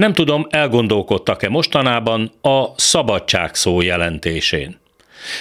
[0.00, 4.80] Nem tudom, elgondolkodtak-e mostanában a szabadság szó jelentésén.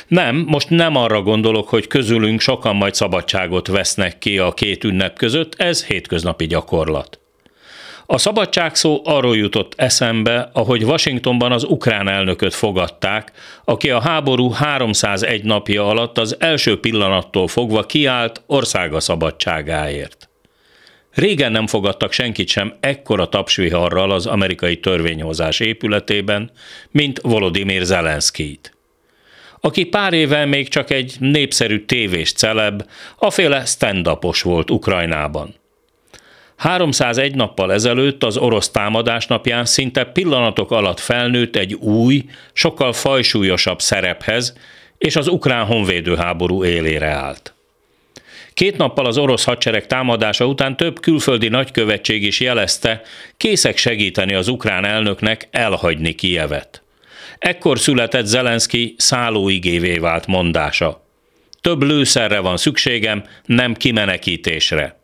[0.08, 5.18] Nem, most nem arra gondolok, hogy közülünk sokan majd szabadságot vesznek ki a két ünnep
[5.18, 7.20] között, ez hétköznapi gyakorlat.
[8.06, 13.32] A szabadság szó arról jutott eszembe, ahogy Washingtonban az ukrán elnököt fogadták,
[13.66, 20.29] aki a háború 301 napja alatt az első pillanattól fogva kiállt országa szabadságáért.
[21.20, 26.52] Régen nem fogadtak senkit sem ekkora tapsviharral az amerikai törvényhozás épületében,
[26.92, 28.74] mint Volodymyr Zelenszkijt
[29.62, 32.84] aki pár éve még csak egy népszerű tévés celeb,
[33.18, 34.10] aféle stand
[34.42, 35.56] volt Ukrajnában.
[36.56, 43.82] 301 nappal ezelőtt az orosz támadás napján szinte pillanatok alatt felnőtt egy új, sokkal fajsúlyosabb
[43.82, 44.58] szerephez,
[44.98, 47.54] és az ukrán honvédőháború élére állt.
[48.60, 53.02] Két nappal az orosz hadsereg támadása után több külföldi nagykövetség is jelezte,
[53.38, 56.84] készek segíteni az ukrán elnöknek elhagyni Kijevet.
[57.38, 61.06] Ekkor született Zelenszky szállóigévé vált mondása.
[61.62, 65.00] Több lőszerre van szükségem, nem kimenekítésre.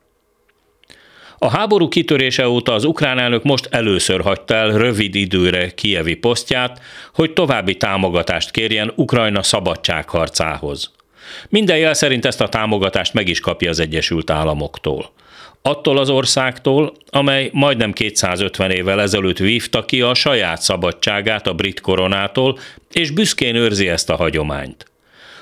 [1.37, 6.81] A háború kitörése óta az ukrán elnök most először hagyta el rövid időre kievi posztját,
[7.13, 10.93] hogy további támogatást kérjen Ukrajna szabadságharcához.
[11.49, 15.11] Minden jel szerint ezt a támogatást meg is kapja az Egyesült Államoktól.
[15.61, 21.81] Attól az országtól, amely majdnem 250 évvel ezelőtt vívta ki a saját szabadságát a brit
[21.81, 22.59] koronától,
[22.91, 24.85] és büszkén őrzi ezt a hagyományt.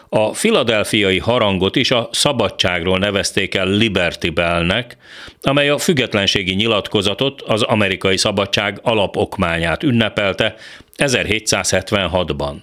[0.10, 4.98] A filadelfiai harangot is a szabadságról nevezték el Liberty Bellnek,
[5.42, 10.56] amely a függetlenségi nyilatkozatot, az amerikai szabadság alapokmányát ünnepelte
[10.98, 12.56] 1776-ban.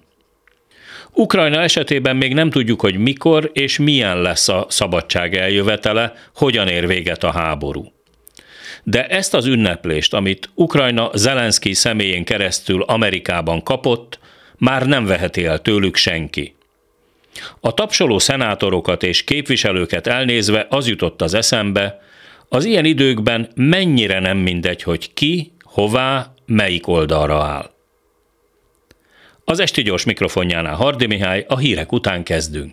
[1.13, 6.87] Ukrajna esetében még nem tudjuk, hogy mikor és milyen lesz a szabadság eljövetele, hogyan ér
[6.87, 7.93] véget a háború.
[8.83, 14.19] De ezt az ünneplést, amit Ukrajna Zelenszky személyén keresztül Amerikában kapott,
[14.57, 16.55] már nem veheti el tőlük senki.
[17.61, 22.01] A tapsoló szenátorokat és képviselőket elnézve az jutott az eszembe,
[22.49, 27.71] az ilyen időkben mennyire nem mindegy, hogy ki, hová, melyik oldalra áll.
[29.51, 32.73] Az esti gyors mikrofonjánál Hardi Mihály, a hírek után kezdünk.